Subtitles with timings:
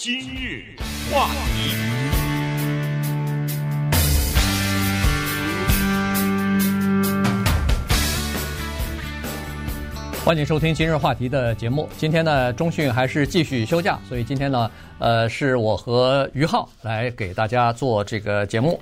[0.00, 0.62] 今日
[1.10, 1.74] 话题，
[10.24, 11.88] 欢迎收听今日话题的节目。
[11.98, 18.80] 今天呢，中讯还是继续休假，所以今天呢，呃，是我和于浩来给大家做这个节目。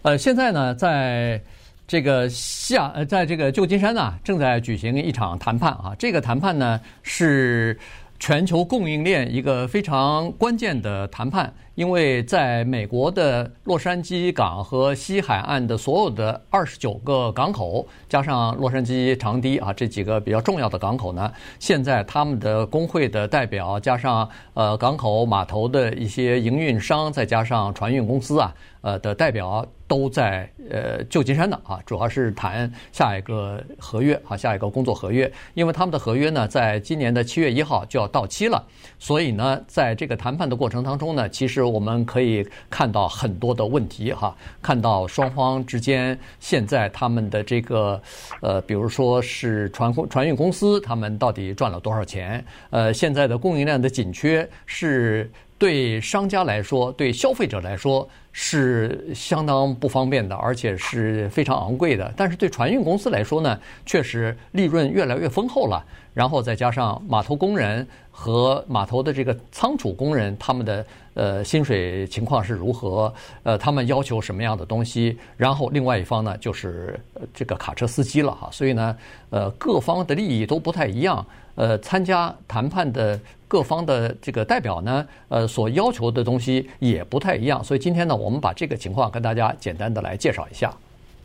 [0.00, 1.38] 呃，现在呢，在
[1.86, 5.94] 这个下，呃，在这个旧金山呢，正在举行一场谈判啊。
[5.98, 7.78] 这个谈判呢是。
[8.26, 29.62] 全球供应链一个非常关键的谈判，因为在美国的洛杉矶港和西海岸的所有的二十九个港口，加上洛杉矶长堤啊这几个比较重要的港口呢，现在他们的工会的代表，加上呃港口码头的一些营运商，再加上船运公司啊，呃的代表。
[29.86, 38.64] 都在呃旧金山的啊，主要是谈下一个合约啊，下一个工作合约，因为他们的合约呢，在今年的七月一号就要到期了，
[38.98, 48.00] 所以呢，在这个谈判的过程当中呢，其实我们可以看到很多的问题哈，看到双方之间现在他们的这个
[48.40, 52.44] 呃，比如说是船船运公司，他们到底赚了多少钱？
[52.70, 55.30] 呃，现在的供应链的紧缺是。
[55.58, 62.12] 对商家来说，对消费者来说是相当不方便的，而且是非常昂贵的。
[62.16, 65.84] 但是对船运公司来说呢，确实利润越来越丰厚了。
[66.12, 73.12] 然后再加上码头工人和码头的这个仓储工人，他们的呃薪水情况是如何？
[73.42, 75.18] 呃，他们要求什么样的东西？
[75.36, 77.00] 然后另外一方呢，就是
[77.32, 78.48] 这个卡车司机了哈。
[78.52, 78.96] 所以呢，
[79.30, 81.24] 呃，各方的利益都不太一样。
[81.54, 87.62] 呃，参加谈判的各方的这个代表呢，呃，所要求的东西也不太一样。
[87.62, 90.72] 所以今天呢，我们把这个情况跟大家简单的来介绍一下。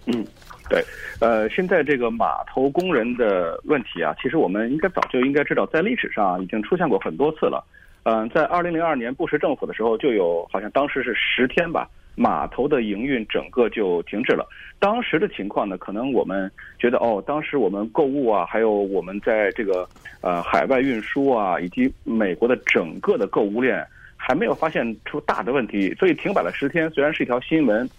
[0.06, 0.26] 嗯。
[0.70, 0.86] 对，
[1.20, 7.66] 呃，现在这个码头工人的问题啊，其实我们应该早就应该知道，在历史上已经出现过很多次了。
[8.04, 14.46] 嗯、呃，在二零零二年布什政府的时候，就有好像当时是十天吧，码头的营运整个就停滞了。
[14.78, 19.88] 当时的情况呢，可能我们觉得哦，当时我们购物啊，还有我们在这个
[20.20, 23.86] 呃海外运输啊，以及美国的整个的购物链
[24.18, 27.90] 还没有发现出大的问题，所以停摆了十天，虽然是一条新闻。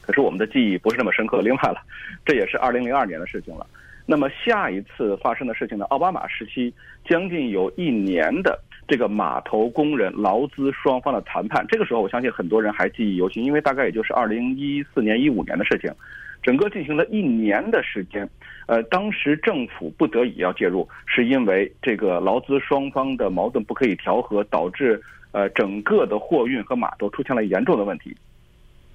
[0.00, 1.42] 可是我们的记忆不是那么深刻。
[1.42, 1.82] 另外了，
[2.24, 3.66] 这也是二零零二年的事情了。
[4.06, 5.84] 那么下一次发生的事情呢？
[5.90, 6.72] 奥巴马时期
[7.04, 8.58] 将近有一年的
[8.90, 15.88] 这个码头工人劳资双方的谈判，这个时候我相信很多人还记忆犹新，因为大概也就是二零一四年、一五年的事情，
[16.42, 18.28] 整个进行了一年的时间。
[18.66, 25.00] 呃，当时政府不得已要介入，是因为这个劳资双方的矛盾不可以调和，导致
[25.30, 28.12] 呃整个的货运和码头出现了严重的问题。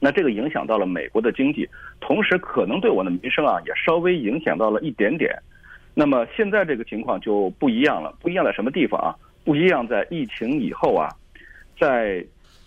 [0.01, 1.65] 那这个影响到了美国的经济，
[2.01, 5.33] 同时可能对我的民生啊也稍微影响到了一点点。
[5.93, 9.15] 那么现在这个情况就不一样了，不一样在什么地方啊？
[9.45, 11.07] 不一样在疫情以后啊，
[11.79, 12.21] 在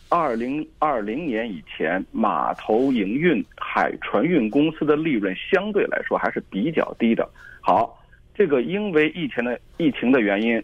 [0.09, 7.28] 二零二零年以前，码头营运海船运公司的利润相对来说还是比较低的。
[7.61, 8.03] 好，
[8.34, 10.62] 这个因为疫情的疫情的原因，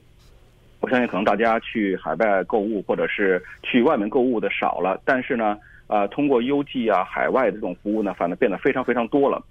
[0.80, 5.58] 我相信可能大家去海外购物或者是去外面购物的少了，但是呢。
[5.86, 9.44] 啊，通过邮寄啊，海外的这种服务呢，反正变得非常非常多了。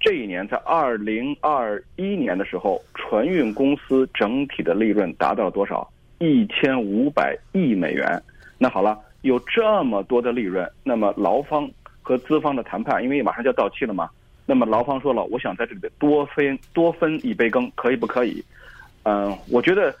[0.00, 5.86] 这一年，在二零二一年的时候，船运公司整体的利润达到了多少？
[6.18, 8.22] 一千五百亿美元。
[8.58, 11.70] 那好了，有这么多的利润，那么劳方
[12.02, 14.08] 和资方的谈判，因为马上就要到期了嘛。
[14.44, 18.44] 那么劳方说了，我想在这里边多分多分一杯羹，可以不可以？
[19.04, 19.94] 嗯，我觉得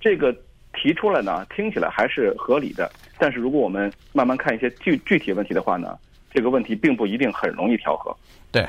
[0.00, 0.34] 这个。
[0.74, 2.88] 提出来呢，听起来还是合理的。
[3.18, 5.98] 但是如果我们慢慢看一些具具体问题的话呢，
[6.30, 8.14] 这个问题并不一定很容易调和。
[8.52, 8.64] 对，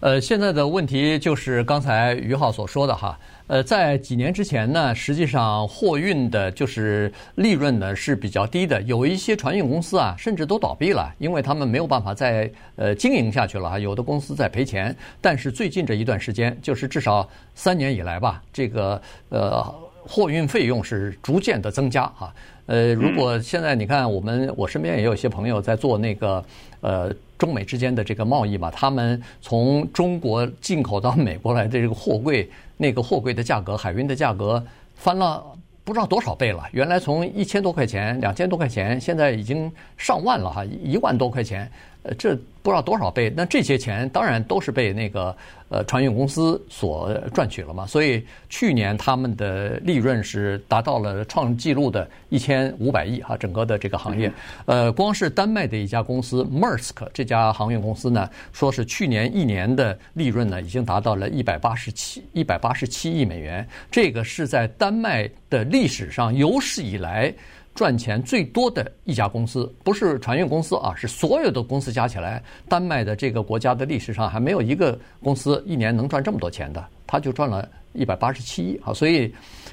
[0.00, 14.94] 呃，现在的问题就是刚才于浩所说的哈，呃，在几年之前呢，实际上货运的就是利润呢是比较低的，有一些船运公司啊，甚至都倒闭了，因为他们没有办法再呃经营下去了哈，有的公司在赔钱。
[15.20, 19.74] 但是最近这一段时间，就是至少三年以来吧，这个呃。
[20.08, 22.32] 货运费用是逐渐的增加哈，
[22.66, 26.44] 呃，如果现在你看我们，我身边也有一些朋友在做那个
[26.80, 34.62] 呃中美之间的这个贸易嘛，他们从中国进口到美国来的这个货柜，那个货柜的价格，海运的价格
[34.96, 35.44] 翻了
[35.84, 41.70] 不知道多少倍了，原来从一千多块钱、两千多块钱，现在已经上万了哈，一万多块钱，
[42.06, 42.38] 呃，这。
[42.62, 45.36] 不知道多少倍，那这些钱当然都是被那个
[45.68, 47.86] 呃船运公司所赚取了嘛。
[47.86, 54.32] 所以去年他们的利润是达到了创纪录的一千五百亿哈，整个的这个行业。
[54.64, 67.32] 呃，光是丹麦的一家公司 Maersk 这家航运公司呢，说是去年一年的利润呢已经达到了一百八十七一百八十七亿美元，这个是在丹麦的历史上有史以来
[67.76, 79.32] 赚钱最多的一家公司，不是船运公司啊，是所有的公司加起来，丹麦的这个国家的历史上还没有一个公司一年能赚这么多钱的，他就赚了一百八十七亿啊，所以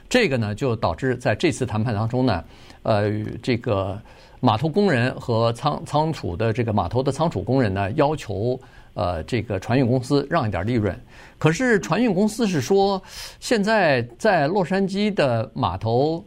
[0.09, 2.43] 这个呢就导致在这次谈判当中呢，
[2.81, 3.09] 呃，
[3.41, 3.97] 这个
[4.41, 8.59] 码头工人和仓仓储的这个码头的仓储工人呢要求
[8.95, 10.93] 呃这个船运公司让一点利润，
[11.39, 13.01] 可是船运公司是说
[13.39, 16.21] 现在在洛杉矶的码头。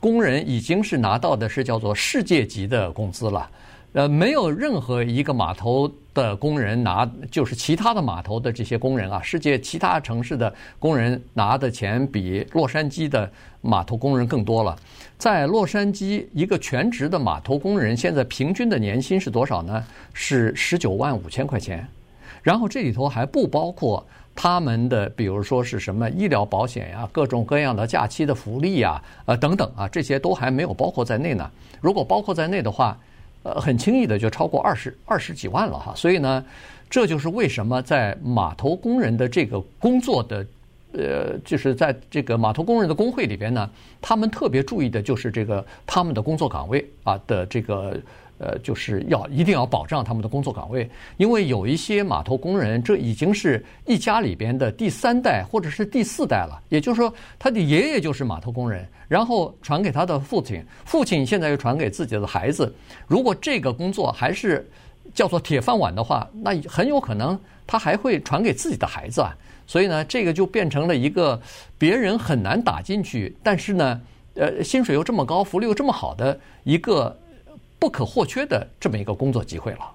[0.00, 3.50] 工人已经是拿到的是叫做世界级的工资了，
[3.92, 13.30] 呃，没有任何一个码头的工人拿，就是其他的码头的这些工人啊，世界其他城市的工人拿的钱比洛杉矶的
[13.60, 14.74] 码头工人更多了。
[15.18, 19.84] 在洛杉矶，一个全职的码头工人现在平均的年薪是多少呢？
[20.14, 21.86] 是十九万五千块钱，
[22.42, 24.02] 然后这里头还不包括。
[24.34, 31.50] 他们的比如说是什么医疗保险呀、各种各样的假期的福利呀、呃等等啊，这些都还没有包括在内呢。
[31.80, 32.98] 如果包括在内的话，
[33.42, 35.92] 呃，很轻易的就超过二十二十几万了哈。
[35.94, 36.44] 所以呢，
[36.88, 40.46] 这就是为什么在码头工人的这个工作的，
[40.92, 43.68] 呃，就是在这个码头工人的工会里边呢，
[44.00, 47.94] 他们特别注意的就是这个他们的工作岗位啊的这个。
[48.40, 50.88] 呃，就是要一定要保障他们的工作岗位，
[51.18, 56.58] 因为有一些码头工人，这已经是一家里边的第三代或者是第四代了。
[56.70, 62.74] 也就是说，他的爷爷就是码头工人，然后传给他的父亲，父亲现在又传给自己的孩子。
[63.06, 64.66] 如果这个工作还是
[65.14, 69.36] 叫做铁饭碗的话，那很有可能他还会传给自己的孩子啊。
[69.66, 71.38] 所以呢，这个就变成了一个
[71.76, 74.00] 别人很难打进去，但是呢，
[74.32, 77.14] 呃，薪水又这么高，福利又这么好的一个。
[77.80, 79.90] 不可或缺的这么一个工作机会了。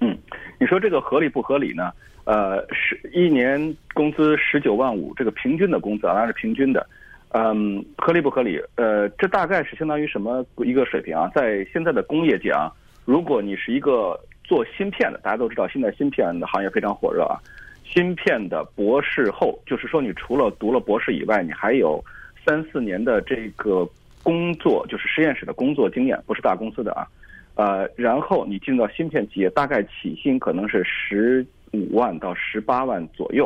[0.00, 0.18] 嗯，
[0.58, 1.92] 你说这个合理不合理呢？
[2.24, 6.84] 呃，是一年工资十九万五，这个平均的工资啊，当然是平均的。
[7.28, 8.60] 嗯，合理不合理？
[8.74, 11.30] 呃，这大概是相当于什么一个水平啊？
[11.34, 12.72] 在现在的工业界啊，
[13.04, 17.38] 如果你是一个做芯片的，大家都知道现在芯片的行业非常火热啊。
[17.84, 22.02] 芯片的博士后，就是说你除了读了博士以外，你还有
[22.44, 23.88] 三四年的这个。
[24.24, 27.06] 工作就是实验室的工作经验，不是大公司的啊，
[27.54, 33.44] 呃，然后你进到芯片企业，大概起薪可能是十五万到十八万左右，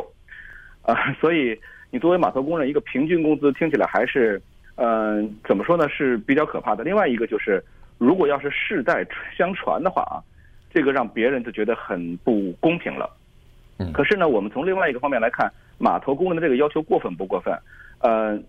[0.83, 1.59] 啊、呃， 所以
[1.91, 4.41] 你作为码头工人，一个平均工资听起来还是，
[4.75, 6.83] 嗯、呃，怎么说呢，是比较可怕的。
[6.83, 7.61] 另外一个就是，
[7.97, 9.05] 如果要是世代
[9.37, 10.23] 相传的话啊，
[10.73, 13.09] 这个让别人就觉得很不公平了。
[13.79, 17.53] 嗯，可是呢，我们从另外一个方面来看，码头工人的这个要求过分不过分？
[17.99, 18.39] 呃。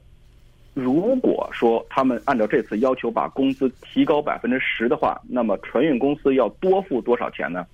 [0.73, 7.67] 如果说他们按照这次要求把工资提高百分之十的话，那么船运公司要多付多少钱呢？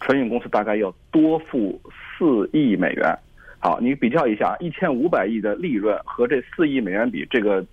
[0.00, 3.16] 船运公司大概要多付四亿美元。
[3.58, 7.64] 好，你比较一下，一千五百亿的利润和这四亿美元比，这个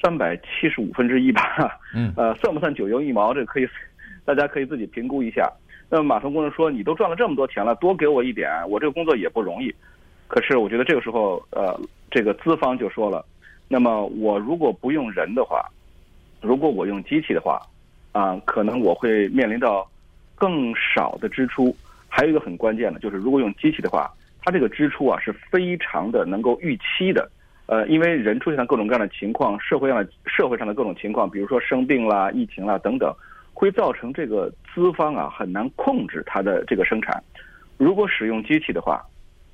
[0.00, 1.78] 三百七十五分之一吧？
[1.94, 3.34] 嗯，呃，算不算九牛一毛？
[3.34, 3.68] 这个可以，
[4.24, 5.50] 大家可以自己评估一下。
[5.88, 9.74] 那么码头工人说：“你都赚了这么多钱了，多给我一点，我这个工作也不容易。”
[10.28, 11.78] 可是我觉得这个时候，呃，
[12.10, 13.24] 这个资方就说了。
[13.72, 15.64] 那么我如果不用人的话，
[16.40, 17.62] 如果我用机器的话，
[18.10, 19.88] 啊，可能我会面临到
[20.34, 21.74] 更少的支出。
[22.08, 24.10] 还有一个很关键的，就是如果用机器的话，
[24.42, 27.30] 它这个支出啊是非常的能够预期的。
[27.66, 33.14] 呃，因为人出现了各种各样的情况，社会上的社会上的各种情况，比如说生病啦、疫情啦等等，
[33.54, 37.22] 会造成这个资方啊很难控制它的这个生产。
[37.76, 39.00] 如果使用机器的话，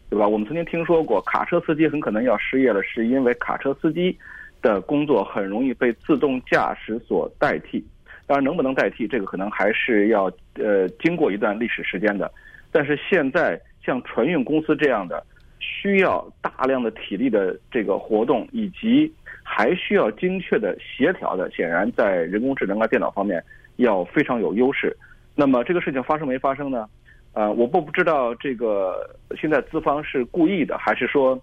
[0.09, 0.27] 对吧？
[0.27, 4.17] 我们曾经听说过，卡车司机很可能要失业了，是因为卡车司机
[4.63, 7.85] 的工作很容易被自动驾驶所代替。
[8.27, 12.31] 当然，能不能代替，这个可能还是要呃经过一段历史时间的。
[12.71, 15.25] 但是现在，像船运公司这样的
[15.59, 23.43] 需要大量的体力的这个活动，以及还需要精确的协调的，显然在人工智能啊、电脑方面
[23.77, 24.97] 要非常有优势。
[25.35, 26.89] 那么这个事情发生没发生呢？
[27.37, 31.39] 呃，我不不知道这个现在资方是故意的，还是说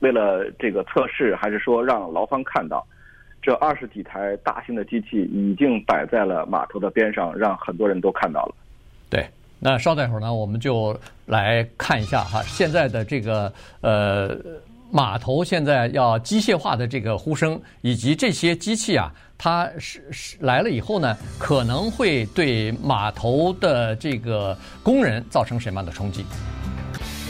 [0.00, 2.86] 为了这个测试，还是说让劳方看到
[3.40, 8.54] 这二十几台大型的机器已经摆在了码头的边上，让很多人都看到了。
[9.08, 9.26] 对，
[9.58, 13.50] 那稍等会儿呢，我们就来看一下哈，现在的这个
[13.80, 14.36] 呃。
[14.94, 26.24] 码头现在要机械化的这个呼声，以及这些机器啊，它是是来了以后呢，可能会对码头的这个工人造成什么样的冲击？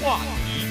[0.02, 0.66] 话题，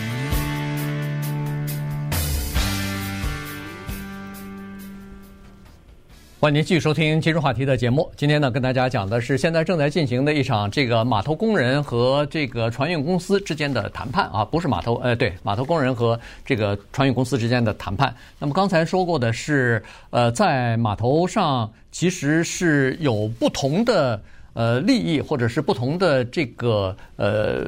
[6.43, 8.11] 欢迎您继续收听今日话题的节目。
[8.17, 18.13] 今天呢，跟大家讲的是现在正在进行的一场这个码头工人和这个船运公司之间的谈判啊，不是码头，呃，对，码头工人和这个船运公司之间的谈判。
[18.39, 24.21] 那么刚才说过的是，呃，在码头上其实是有不同的
[24.51, 27.67] 呃利益，或者是不同的这个呃。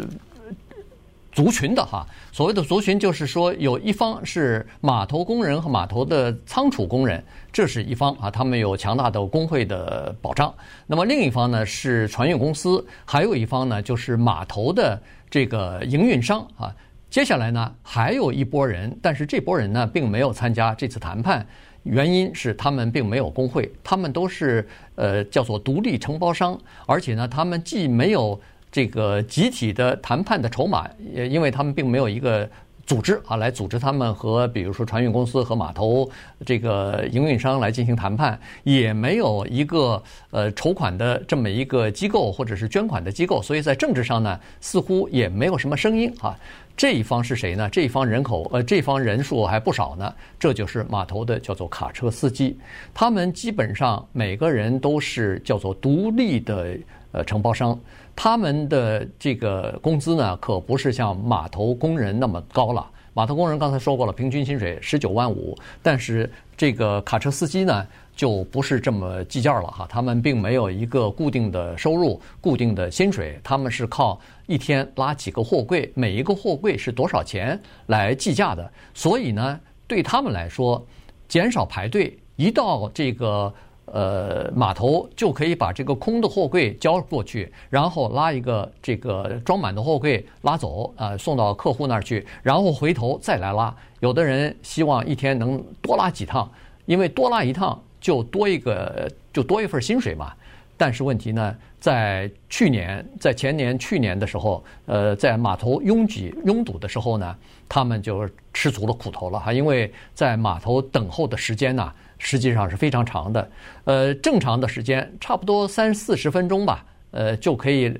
[1.35, 10.51] 族群的哈，所谓的族群就是说，有一方是码头工人和码头的仓储工人，这是一方啊，他们有强大的工会的保障。
[10.87, 14.97] 那么另一方呢是船运公司，还有一方呢就是码头的
[15.29, 16.73] 这个营运商啊。
[17.09, 21.45] 接下来呢还有一波人，但是这波人呢并没有参加这次谈判，
[21.83, 24.65] 原因是他们并没有工会，他们都是
[24.95, 28.39] 呃叫做独立承包商，而且呢他们既没有。
[28.75, 32.45] 这个集体的谈判的筹码，也因为他们并没有一个
[32.85, 36.09] 组织啊，来组织他们和比如说船运公司和码头
[36.45, 46.37] 这个营运商来进行谈判，也没有一个呃筹款的这么一个机构或者是捐款的机构，所以在政治上呢，似乎也没有什么声音啊。
[46.75, 47.69] 这一方是谁呢？
[47.69, 50.13] 这一方人口呃，这方人数还不少呢。
[50.37, 52.59] 这就是码头的叫做卡车司机，
[52.93, 56.77] 他们基本上每个人都是叫做独立的
[57.15, 57.77] 呃承包商。
[58.15, 62.85] 他们的这个工资呢，可不是像码头工人那么高了。
[63.13, 69.87] 码头工人刚才说过了，平均薪水十九万五，但是这个卡车司机呢，就不是这么计价了哈。
[69.89, 77.57] 他们并没有一个固定的收入、固定的薪水，他们是靠一天拉几个货柜，每一个货柜是多少钱
[77.87, 78.69] 来计价的。
[78.93, 80.85] 所以呢，对他们来说，
[81.27, 83.53] 减少排队，一到这个。
[83.85, 93.73] 呃，码头就可以把这个空的货柜交过去，然后拉一个这个装满的货柜拉走，呃，送到客户那儿去，然后回头再来拉。
[93.99, 96.49] 有的人希望一天能多拉几趟，
[96.85, 100.33] 因为多拉一趟就多一个，就多一份薪水嘛。
[100.77, 107.35] 但是问题呢，在去年、在前年、去年的时候，呃，在码头拥挤、拥堵的时候呢，
[107.69, 111.93] 他们就吃足了苦头了哈，因为在码头等候的时间呢。
[112.17, 113.51] 实际上是非常长的，
[113.83, 117.93] 呃，正常的时间差不多三四十分钟吧，呃，就可以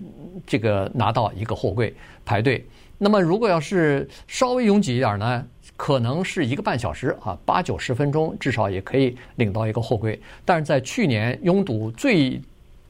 [0.48, 1.94] 这个拿到一个货柜
[2.24, 2.66] 排队。
[2.98, 5.46] 那么如果要是稍微拥挤一点呢，
[5.76, 10.20] 可能是一个半小时啊，八九十分钟至少也可以领到一个货柜。
[10.46, 12.42] 但是在去年拥堵最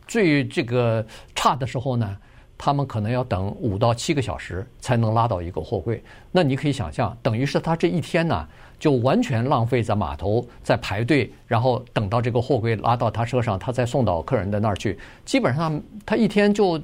[0.08, 1.03] 最这个
[1.34, 2.15] 差的时候呢，
[2.55, 6.01] 他们可能要等五到七个小时才能拉到一个货柜。
[6.32, 8.48] 那你可以想象，等于是他这一天呢。
[8.86, 14.96] 就完全浪费在码头，在排队，然后等到这个货柜拉到他车上，他再送到客人的那儿去。
[15.25, 16.80] 基本上他一天就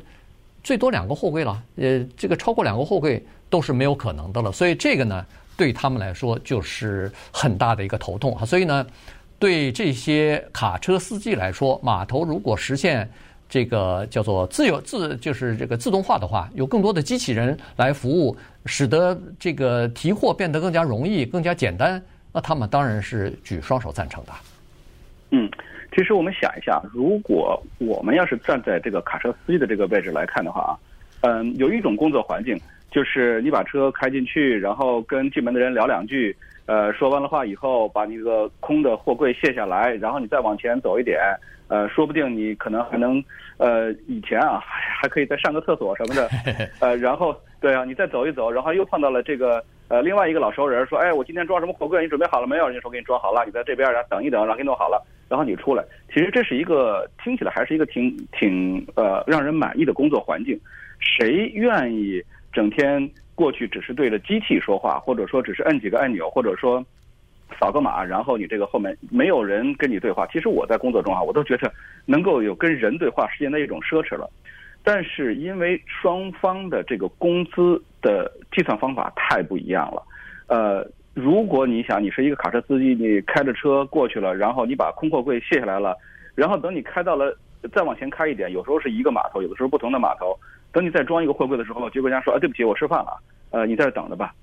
[0.63, 4.51] 最多两个货柜了，呃，这个超过两个货柜都是没有可能的了。
[4.51, 5.24] 所以这个呢，
[5.55, 8.43] 对他们来说就是很大的一个头痛啊。
[8.43, 8.84] 所以呢，
[9.38, 13.08] 对这些卡车司机来说，码头如果实现。
[13.51, 18.34] 这个叫做自由自，就是这个自动化的话，有更多的机器人来服务，
[18.65, 22.01] 使得这个提货变得更加容易、更加简单。
[22.31, 24.31] 那他们当然是举双手赞成的。
[25.31, 25.51] 嗯，
[25.93, 30.72] 其实我们想一下，如果我们要是站在这个卡车司机的这个位置来看的话啊，
[31.20, 32.58] 嗯，有一种工作环境，
[32.91, 41.19] 就是你把车开进去，然后跟进门的人聊两句，呃，说完了话以后，把你这个空的货柜卸下来，然后你再往前走一点。
[41.69, 43.24] 呃，说不定你可能还能，
[43.55, 46.29] 呃，以前啊还 还可以再上个厕所什么的，
[46.81, 52.01] 呃，然后对啊，你再走一走，然后又碰到了这个呃另外一个老熟人，说，哎，我今天装什么货柜？
[52.01, 52.67] 你准备好了没有？
[52.67, 55.81] 人家说给你装好了，你在这边然后等一等，然后给你弄好了，然后你出来。
[56.13, 60.60] 其实这是一个听起来还是一个挺挺呃让人满意的工作环境。
[61.00, 62.21] 谁愿意
[62.51, 66.86] 整天过去只是对着机器说话，或者说只是摁几个按钮，或者说？
[67.60, 70.25] 扫个码，然后你这个后面没有人跟你对话。
[70.27, 71.70] 其实我在工作中啊，我都觉得
[72.05, 74.27] 能够有跟人对话是现在一种奢侈了。
[74.84, 80.01] 但是因为双方的这个工资的计算方法太不一样了。
[80.48, 85.93] 呃，如果你想你是一个卡车司机，你开着车过去了，然后你把空货柜卸下来了，
[86.34, 87.38] 然后等你开到了
[87.74, 90.39] 再往前开一点，有时候是一个码头，有的时候不同的码头，
[90.71, 93.17] 等你再装一个货柜的时候，结果人家说啊，对不起，我吃饭了，
[93.51, 94.33] 呃，你在这等着吧。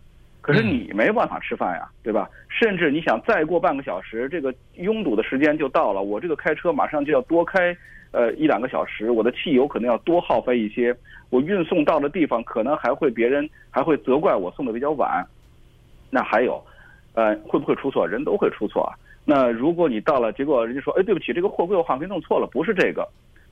[0.40, 2.28] 可是你没办法吃饭呀，对吧？
[2.48, 7.76] 甚至你想再过半个小时，这个拥堵的时间就到了，我这个开车马上就要多开
[8.12, 10.96] 呃一两个小时，我的汽油可能要多耗费一些，
[11.28, 15.22] 我运送到的地方可能还会别人还会责怪我送的比较晚。
[16.08, 16.64] 那还有，
[17.12, 18.08] 呃，会不会出错？
[18.08, 18.96] 人都会出错啊。
[19.26, 23.06] 那如果你到了，结果人家说，哎，对不起，这个货柜我好像给弄错了，不是这个。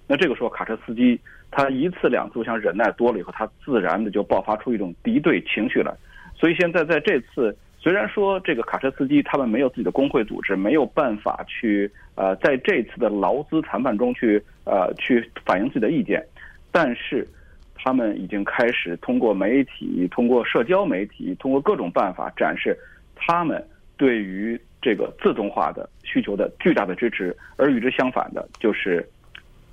[0.06, 1.18] 那这个时候卡车司机
[1.50, 5.92] 他一次两次想忍耐多了以后，他自然的就爆发出一种敌对情绪来。
[6.34, 16.24] 所以现在在这次虽然说这个卡车司机他们没有自己的工会组织，没有办法去呃在这次的劳资谈判中去呃去反映自己的意见，
[16.70, 17.26] 但是
[17.74, 22.76] 他们已经开始通过媒体、通过社交媒体、通过各种办法展示
[23.14, 23.64] 他们
[23.96, 29.08] 对于这个自动化的需求的巨大的支持，而与之相反的就是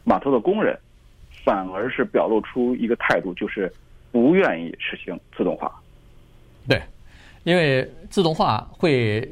[0.04, 0.78] 码头的工人
[1.46, 3.72] 反而是表露出一个态度，就是
[4.12, 5.72] 不愿意实行自动化。
[6.68, 6.82] 对。
[7.46, 9.30] 因为自动化会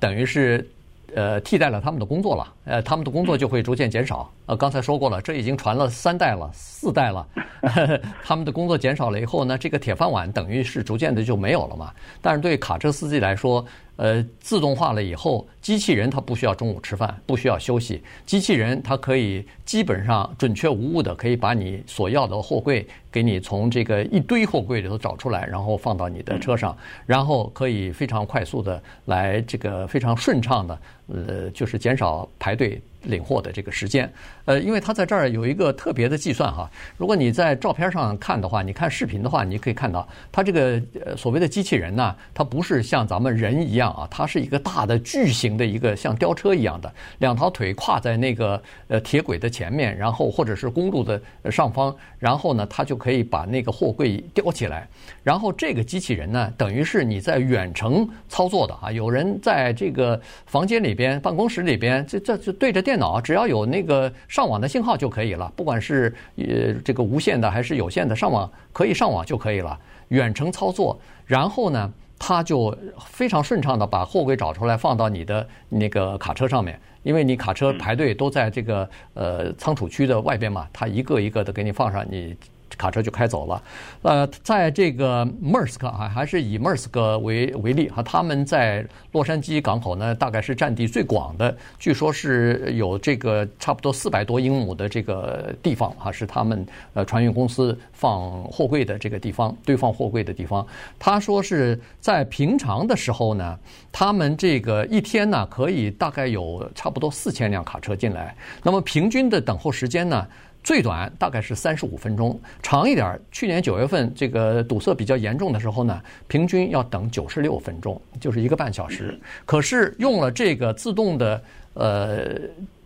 [0.00, 0.68] 等于是
[1.14, 4.30] 呃替代了他们的工作了，呃，他们的工作就会逐渐减少。
[4.46, 7.26] 呃，刚才说过了，这已经传了三代了、四代了，
[8.24, 11.92] 他们的工作减少了以后呢，这个铁饭碗等于是逐渐的就没有了嘛。
[12.20, 13.64] 但是对卡车司机来说，
[13.96, 34.10] 呃，自动化了以后，机器人它不需要中午吃饭，不需要休息，机器人它可以基本上准确无误的可以把你所要的货柜给你从这个一堆货柜里头找出来，然后放到你的车上，然后可以非常快速的来这个非常顺畅的，呃，就是减少排对领货的这个时间，
[34.44, 36.70] 呃，因为它在这儿有一个特别的计算哈。
[36.96, 40.82] 如果你在照片上看的话，你看视频的话，你可以看到它这个
[41.16, 51.20] 所谓的机器人呢，它不是像咱们人一样啊，它是一个大的巨型的一个像吊车一样的，两条腿跨在那个呃铁轨的前面，然后或者是公路的
[51.52, 54.88] 上方，然后呢，它就可以把那个货柜吊起来。
[55.22, 62.93] 然后这个机器人呢，等于是你在远程操作的啊，有人在这个房间里边、办公室里边，这这就对着电。
[62.94, 69.76] 电脑只要有那个上网的信号就可以了，不管是呃这个无线的还是有线的上网，可以上网就可以了，
[70.10, 70.96] 远程操作。
[71.26, 82.36] 然后呢，它就非常顺畅的把货柜找出来放到你的那个卡车上面，因为你卡车排队都在这个呃仓储区的外边嘛，它一个一个的给你放上你。
[82.76, 83.62] 卡车就开走了，
[84.02, 100.66] 呃，在这个 Mersk 啊，还是以 Mersk 为为例哈，他们在洛杉矶港口呢，大概是占地最广的，据说是有这个差不多四百多英亩的这个地方哈，是他们呃船运公司放货柜的这个地方，堆放货柜的地方。
[100.98, 103.56] 他说是在平常的时候呢，
[103.92, 110.26] 他们这个一天呢，可以大概有差不多四千辆卡车进来，那么平均的等候时间呢？
[110.64, 113.20] 最短大概是三十五分钟，长一点。
[113.30, 119.16] 去年九月份这个堵塞比较严重的时候呢，平均要等九十六分钟，就是一个半小时。
[119.44, 121.40] 可是用了这个自动的，
[121.74, 122.30] 呃，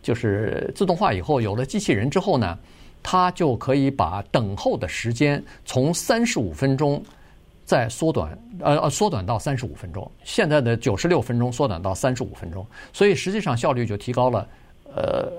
[0.02, 2.58] 就是自动化以后，有了机器人之后呢，
[3.00, 7.00] 它就可以把等候的时间从三十五分钟
[7.64, 10.10] 再缩短，呃呃，缩短到三十五分钟。
[10.24, 14.48] 现在的九十六分钟缩短到三十五分钟，所以实际上效率就提高了，
[14.96, 15.30] 呃。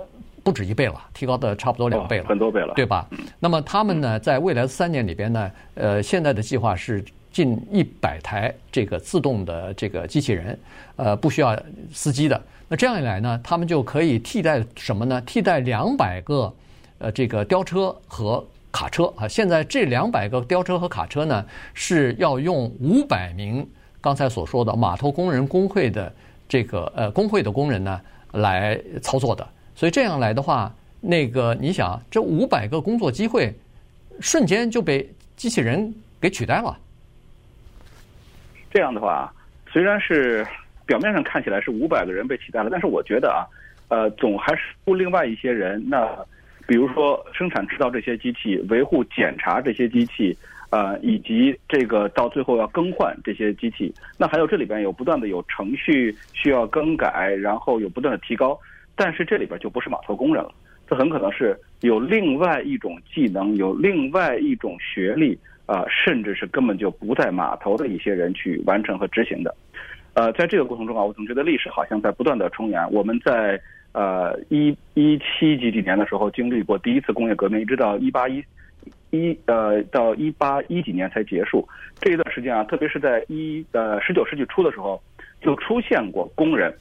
[0.43, 3.08] 不止一倍了，提高的差不多两倍了，很多倍了，对吧？
[3.39, 10.60] 那么他们呢，在未来的三年里边呢，呃，现在的计划是近一百台这个自动的这个机器人，
[10.95, 11.58] 呃，不需要
[11.91, 12.41] 司机的。
[12.67, 15.21] 那这样一来呢，他们就可以替代什么呢？
[15.25, 16.54] 替代两百个
[16.99, 19.28] 呃这个吊车和卡车啊。
[19.28, 23.67] 现在这两百个吊车和卡车呢，是要用五百名
[24.02, 26.13] 刚才所说的码头工人工会的
[26.47, 27.99] 这个呃工会的工人呢
[28.34, 29.47] 来操作的。
[29.79, 33.49] 所以这样来的话，那个你想，这五百个工作机会
[34.19, 36.77] 瞬间就被机器人给取代了。
[38.69, 39.33] 这样的话，
[39.71, 40.45] 虽然是
[40.85, 43.47] 表面上看起来是五百个人被取代了，但是我觉得啊，
[43.87, 45.81] 呃，总还是雇另外一些人。
[45.87, 46.05] 那
[46.67, 50.37] 比如说生产制造这些机器，维护检查这些机器，
[50.71, 58.59] 呃，以及这个到最后要更换这些机器，那还有这里边有不断的有程序需要更改，然后有不断的提高。
[58.99, 60.51] 但是这里边就不是码头工人了，
[60.85, 69.55] 这很可能是有另外一种技能，有另外一种学历啊、甚至是根本就不在码头的一些人去完成和执行的。
[70.15, 72.91] 呃，在这个过程中啊，我总觉得历史好像在不断的重演。
[72.91, 73.57] 我们在
[73.93, 78.43] 呃一一七几几年的时候经历过第一次工业革命，一直到一八一
[79.12, 81.65] 一呃到一八一几年才结束。
[82.01, 85.01] 这一段时间啊，特别是在一呃十九世纪初的时候，
[85.41, 86.73] 就出现过工人。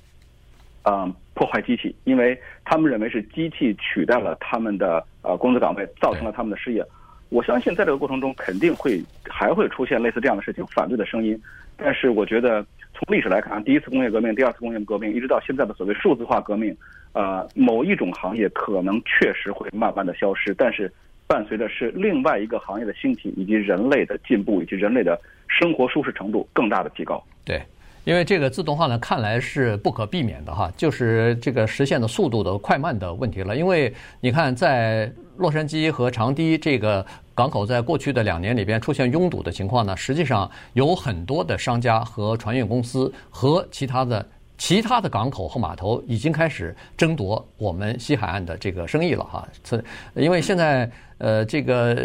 [0.84, 6.84] 嗯，破坏机器，因为他们认为是机器取代了他们的呃工作岗位，造成了他们的失业。
[7.28, 11.38] 我相信在这个过程中肯定会还会出现类似这样的事情，反对的声音。
[11.76, 12.64] 但是我觉得
[12.94, 16.74] 从历史来看，第一次工业革命、第二次工业革命，一直到现在的所谓数字化革命，
[17.12, 20.90] 呃，某一种行业可能确实会慢慢的消失，但是
[21.26, 27.22] 伴随的是另外一个行业的兴起，以及人类的进步，以及人类的生活舒适程度更大的提高。
[27.44, 27.62] 对。
[28.08, 33.54] 因为这个自动化呢，看来是不可避免的哈，就是这个实现的速度的快慢的问题了。
[33.54, 44.26] 因为你看，在洛杉矶和长堤这个港口在过去的两年里边出现拥堵的情况呢，实际上有很多的商家和船运公司和其他的。
[44.58, 49.82] 其他的港口和码头已经开始争夺我们西海岸的这个生意了哈，这
[50.14, 51.96] 因为现在呃这个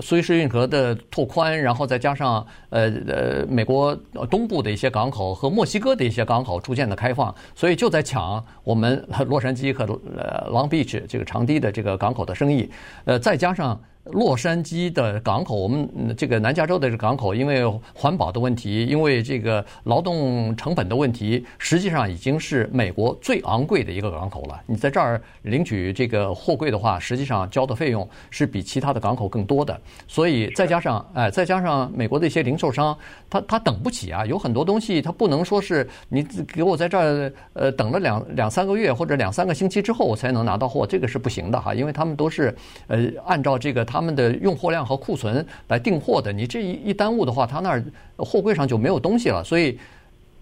[0.00, 3.94] 苏伊士运河的拓宽，然后再加上呃呃美国
[4.30, 9.84] 东部的一些港口和墨西哥的一些港口逐渐的开放，所以就在抢我们洛杉矶和
[10.16, 12.70] 呃 Long Beach 这个长堤的这个港口的生意，
[13.04, 13.78] 呃再加上。
[14.04, 24.58] 洛杉矶的港口，我们这个南加州的这港口，因为环保的问题，因为这个劳动成本的问题，实际上已经是美国最昂贵的一个港口了。
[24.64, 29.78] 你在这儿领取这个货柜的话，实际上交的费用是比其他的港口更多的。
[30.08, 32.96] 所以再加上，哎，再加上美国的一些零售商，
[33.28, 43.86] 他他等不起啊，有很多东西他不能说是你给我在这儿呃等了两两三个月或者两三个星期之后我才能拿到货，这个是不行的哈，因为他们都是呃按照这个。
[43.90, 47.84] 他们的用货量和库存来订货的，你这一一耽误的话，他那儿
[48.16, 49.42] 货柜上就没有东西了。
[49.42, 49.76] 所以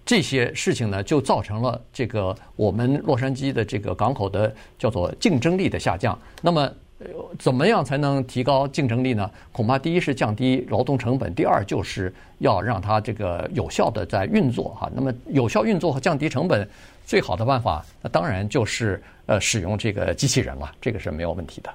[0.04, 6.18] 这些事情呢，就造成了这个我们洛杉矶的这个港口的叫做竞争力的下降。
[6.42, 6.70] 那么，
[7.38, 9.30] 怎么样才能提高竞争力呢？
[9.52, 14.90] 恐怕第一是降低劳动成本，第二就是要让它这个有效的在运作哈。
[14.94, 16.68] 那么，有效运作和降低成本
[17.06, 21.70] 最好的办法，那当然就是呃使用这个机器人了，这个是没有问题的。